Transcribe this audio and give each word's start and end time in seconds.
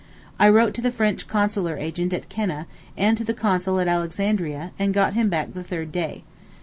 I 0.39 0.49
wrote 0.49 0.73
to 0.73 0.81
the 0.81 0.89
French 0.89 1.27
Consular 1.27 1.77
agent 1.77 2.11
at 2.11 2.27
Keneh, 2.27 2.65
and 2.97 3.15
to 3.19 3.23
the 3.23 3.35
Consul 3.35 3.79
at 3.79 3.87
Alexandria, 3.87 4.71
and 4.79 4.95
got 4.95 5.13
him 5.13 5.29
back 5.29 5.53
the 5.53 5.61
third 5.63 5.91
day. 5.91 6.23